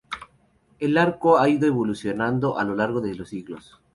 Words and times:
El 0.79 0.97
arco 0.97 1.37
ha 1.37 1.47
ido 1.47 1.67
evolucionando 1.67 2.57
a 2.57 2.63
lo 2.63 2.73
largo 2.73 3.01
de 3.01 3.13
los 3.13 3.29
siglos. 3.29 3.79